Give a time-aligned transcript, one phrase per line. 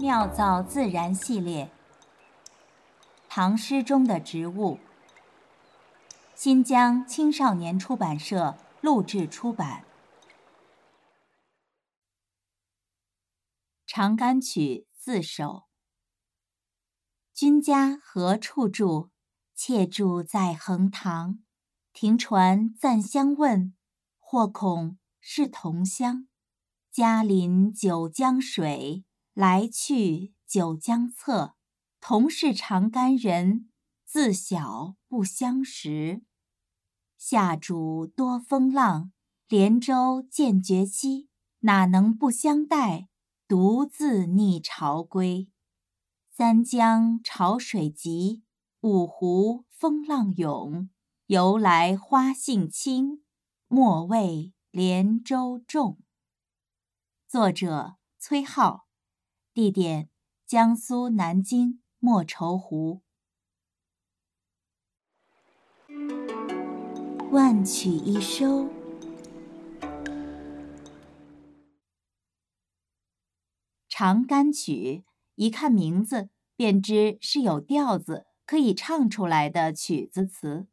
[0.00, 1.70] 妙造自然系列，
[3.28, 4.78] 唐诗中的植物。
[6.34, 9.84] 新疆青少年出版社录制出版。
[13.92, 15.64] 《长干曲》四首。
[17.34, 19.10] 君家何处住？
[19.54, 21.40] 妾住在横塘。
[21.92, 23.74] 停船暂相问，
[24.18, 26.26] 或恐是同乡。
[26.90, 29.04] 家临九江水。
[29.34, 31.54] 来去九江侧，
[32.00, 33.70] 同是长干人，
[34.04, 36.22] 自小不相识。
[37.16, 39.12] 下渚多风浪，
[39.48, 41.28] 连舟渐绝期。
[41.60, 43.08] 哪能不相待，
[43.46, 45.50] 独自逆潮归？
[46.30, 48.42] 三江潮水急，
[48.80, 50.88] 五湖风浪涌。
[51.26, 53.22] 由来花性轻，
[53.68, 55.98] 莫为连舟重。
[57.28, 58.89] 作者：崔颢。
[59.60, 60.08] 地点：
[60.46, 63.02] 江苏南京莫愁湖。
[67.30, 68.64] 万曲一收，
[73.86, 80.68] 《长干曲》一看名字便知是有调子可以唱出来的曲子词。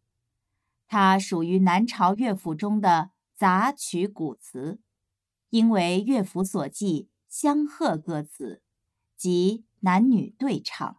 [0.88, 4.80] 它属于南朝乐府中的杂曲古词，
[5.50, 8.62] 因为乐府所记相和歌词。
[9.18, 10.98] 即男女对唱。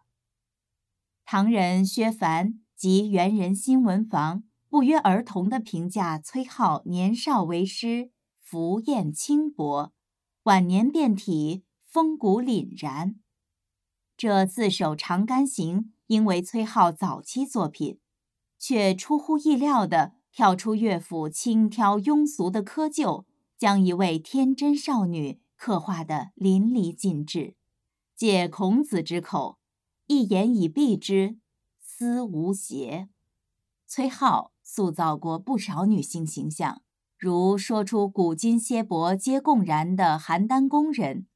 [1.25, 9.93] 唐人薛凡及元人新闻房不约而同地评价崔颢年少为诗，浮艳轻薄，
[10.43, 13.15] 晚年变体，风骨凛然。
[14.17, 17.99] 这四首《长干行》因为崔颢早期作品，
[18.57, 23.25] 却出乎意料地跳出乐府轻佻庸俗的窠臼，
[23.57, 27.55] 将一位天真少女刻画得淋漓尽致。
[28.19, 29.59] 借孔子之口，
[30.07, 31.37] 一言以蔽之，
[31.79, 33.07] 思无邪。
[33.87, 36.81] 崔颢塑造过不少女性形象，
[37.17, 41.27] 如说出“古今歇薄皆共然”的邯郸宫人，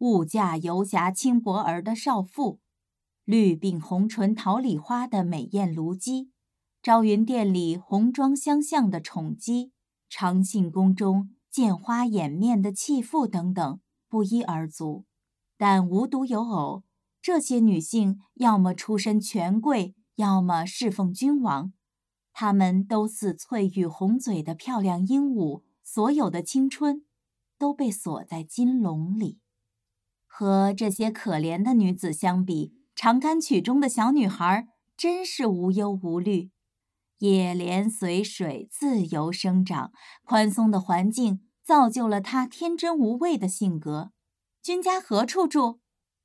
[0.00, 2.60] 物嫁游侠轻薄儿的少妇，
[3.24, 6.32] 绿鬓红唇桃李花的美艳卢姬，
[6.82, 9.72] 昭云殿里红妆相向的宠姬，
[10.10, 13.80] 长信宫中见花掩面的弃妇等等，
[14.10, 15.06] 不一而足。
[15.56, 16.84] 但无独有偶，
[17.22, 21.72] 这些女性要么出身权贵，要么侍奉君王，
[22.32, 27.04] 她们都似翠玉红嘴的漂亮鹦鹉，所有的青春
[27.58, 29.40] 都被锁在金笼里。
[30.26, 36.50] 和这些可怜的女子相比，《长干曲》中的小女孩真是无忧无虑，
[37.18, 39.92] 野莲随水自由生长，
[40.22, 44.12] 宽松的环境造就了她天真无畏的性格。
[44.66, 45.78] 君家何处住？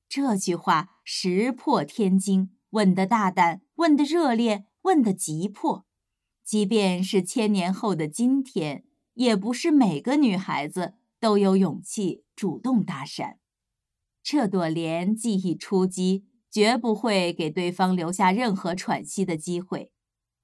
[0.09, 5.85] 这句话石破天惊，问得大胆，问得热烈，问得急迫。
[6.44, 13.35] 即便是千年后的今天，也不是每个女孩子都有勇气主动搭讪。
[14.24, 19.91] 这朵莲既已出击，绝不会给对方留下任何喘息的机会。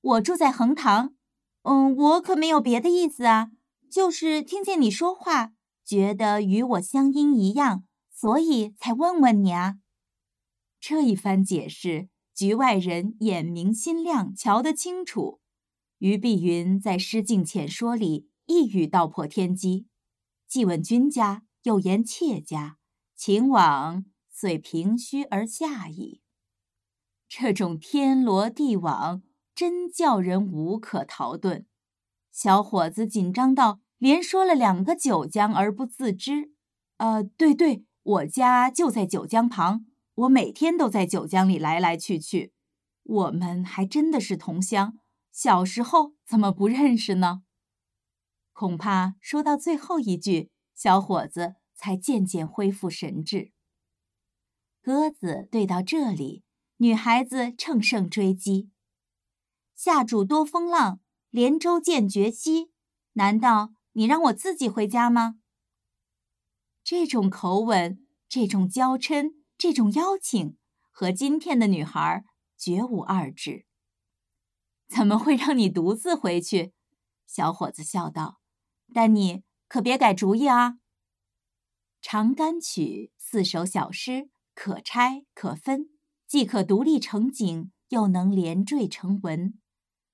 [0.01, 1.15] 我住在横塘，
[1.63, 3.49] 嗯，我可没有别的意思啊，
[3.89, 5.53] 就是听见你说话，
[5.83, 7.85] 觉得与我乡音一样。
[8.19, 9.75] 所以才问问你啊！
[10.79, 15.39] 这一番解释，局外人眼明心亮，瞧得清楚。
[15.99, 19.85] 于碧云在《诗境浅说》里一语道破天机，
[20.47, 22.79] 既问君家，又言妾家，
[23.15, 26.23] 情网遂平虚而下矣。
[27.29, 29.21] 这种天罗地网，
[29.53, 31.65] 真叫人无可逃遁。
[32.31, 36.51] 小伙子紧张到连说了两个九江而不自知。
[36.97, 37.83] 呃，对对。
[38.07, 39.85] 我家就在九江旁，
[40.15, 42.53] 我每天都在九江里来来去去。
[43.03, 44.97] 我们还真的是同乡，
[45.29, 47.41] 小时候怎么不认识呢？
[48.53, 53.51] 恐怕说到最后一句，小伙子才渐渐恢复神智。
[54.81, 56.45] 鸽子对到这里，
[56.77, 58.69] 女孩子乘胜追击。
[59.75, 62.71] 下渚多风浪，连舟渐绝溪。
[63.13, 65.39] 难道你让我自己回家吗？
[66.89, 70.55] 这种口吻，这种娇嗔，这种邀请，
[70.89, 72.23] 和今天的女孩
[72.57, 73.65] 绝无二致。
[74.87, 76.71] 怎么会让你独自回去？
[77.25, 78.39] 小伙子笑道
[78.95, 80.69] ：“但你可别改主意啊。”
[82.01, 85.89] 《长干曲》四首小诗，可拆可分，
[86.25, 89.59] 既可独立成景，又能连缀成文，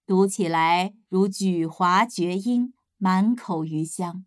[0.07, 4.25] 读起来如咀华绝音，满口余香；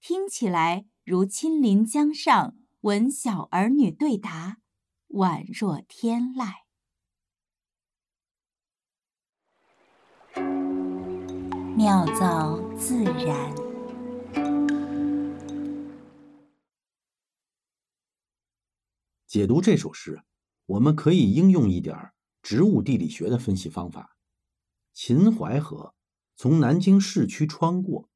[0.00, 0.86] 听起来。
[1.08, 4.58] 如亲临江上，闻小儿女对答，
[5.08, 6.52] 宛若天籁。
[11.74, 13.54] 妙造自然。
[19.26, 20.20] 解读这首诗，
[20.66, 22.12] 我们可以应用一点
[22.42, 24.18] 植物地理学的分析方法。
[24.92, 25.94] 秦淮河
[26.36, 28.10] 从南京市区穿过，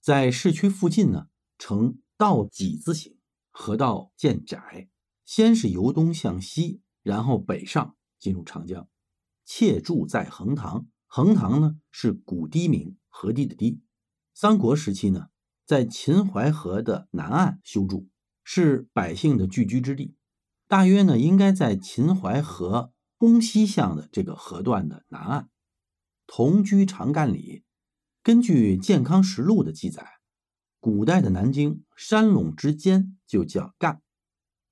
[0.00, 1.26] 在市区附近呢，
[1.58, 3.16] 呈倒几字形，
[3.52, 4.88] 河道渐窄。
[5.24, 8.88] 先是由东向西，然后北上进入长江。
[9.44, 13.80] 妾住在横塘，横塘呢是古堤名，河堤的堤。
[14.34, 15.28] 三国时期呢，
[15.64, 18.08] 在秦淮河的南岸修筑，
[18.42, 20.16] 是百姓的聚居之地。
[20.66, 25.48] 大约呢，应该在秦淮河东西向的这个河段的南岸。
[26.26, 27.62] 同居长干里，
[28.24, 30.17] 根据《健康实录》的记载，
[30.90, 34.00] 古代的南京山垄之间就叫干。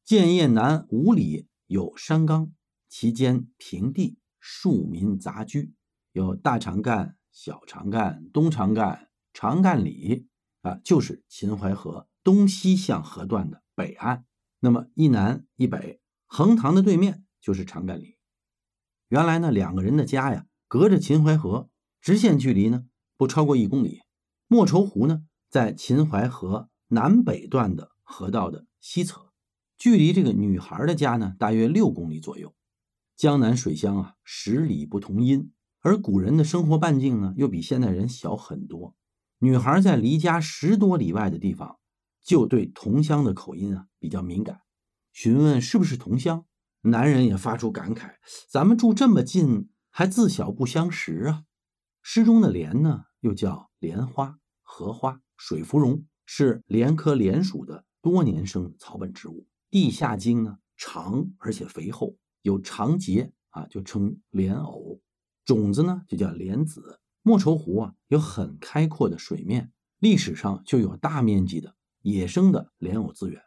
[0.02, 2.54] 建业南五里有山冈，
[2.88, 5.74] 其间平地，庶民杂居，
[6.12, 10.26] 有大长干、小长干、东长干、长干里
[10.62, 14.24] 啊，就是秦淮河东西向河段的北岸。
[14.60, 18.16] 那么一南一北，横塘的对面就是长干里。
[19.08, 21.68] 原来呢，两个人的家呀，隔着秦淮河，
[22.00, 22.86] 直线距离呢
[23.18, 24.00] 不超过一公里。
[24.46, 29.32] 莫愁湖呢，在秦淮河南北段的河道的西侧，
[29.78, 32.54] 距离这个女孩的家呢，大约六公里左右。
[33.16, 35.50] 江南水乡啊，十里不同音，
[35.80, 38.94] 而古人的生活半径呢，又比现代人小很多。
[39.38, 41.78] 女孩在离家十多里外的地方。
[42.22, 44.60] 就对同乡的口音啊比较敏感，
[45.14, 46.44] 询问是不是同乡，
[46.82, 48.16] 男人也发出感慨：
[48.50, 51.44] 咱们住这么近，还自小不相识啊。
[52.02, 59.46] 诗中的莲呢，又叫莲花、荷花、水芙蓉，是莲科莲属的多年生草本植物。
[59.70, 65.00] 地下茎呢长而且肥厚，有长节啊，就称莲藕。
[65.44, 67.00] 种子呢就叫莲子。
[67.22, 71.74] 莫愁湖啊有很开阔的水面，历史上就有大面积的。
[72.02, 73.42] 野生的莲藕资源，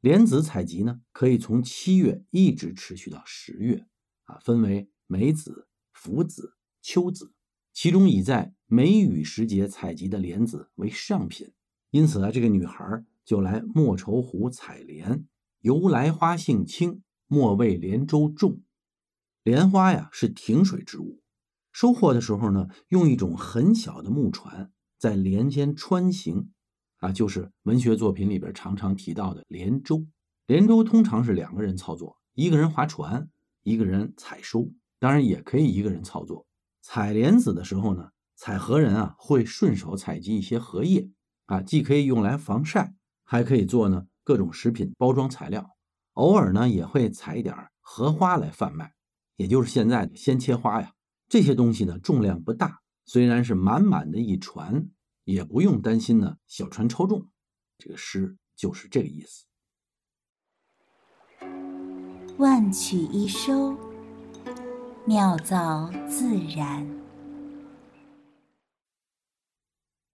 [0.00, 3.86] 莲子采集呢，可以从七月一直持续到十月，
[4.24, 7.32] 啊，分为梅子、福子、秋子，
[7.72, 11.52] 其中以在梅雨时节采集的莲子为上品，
[11.90, 15.24] 因此啊，这个女孩就来莫愁湖采莲。
[15.60, 18.60] 由来花性轻，莫为莲舟重。
[19.44, 21.22] 莲花呀是挺水植物，
[21.70, 26.50] 收获的时候呢，用一种很小的木船在莲间穿行。
[26.98, 30.06] 啊，就是文学作品里边常常提到的莲舟。
[30.46, 33.28] 莲舟通常是两个人操作，一个人划船，
[33.62, 34.72] 一个人采收。
[34.98, 36.46] 当然也可以一个人操作。
[36.82, 41.10] 采莲子的时候呢，采荷人啊会顺手采集一些荷叶
[41.46, 42.94] 啊，既可以用来防晒，
[43.24, 45.70] 还可以做呢各种食品包装材料。
[46.12, 48.94] 偶尔呢也会采一点荷花来贩卖，
[49.36, 50.92] 也就是现在的鲜切花呀。
[51.28, 54.88] 这些东西呢重量不大，虽然是满满的一船。
[55.24, 57.26] 也不用担心呢，小船超重。
[57.78, 59.44] 这个诗就是这个意思。
[62.38, 63.76] 万曲一收，
[65.04, 67.05] 妙造自然。